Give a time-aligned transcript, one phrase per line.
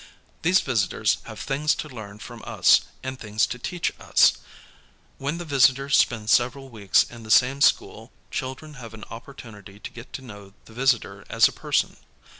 [0.41, 4.33] These visitors have things to learn from us and things to teach us.
[5.19, 9.91] \^lien the visitor spends several weeks in the same school, children have an opportunity to
[9.91, 11.97] get to know the visitor as a person.